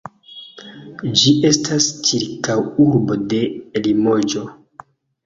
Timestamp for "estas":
1.49-1.89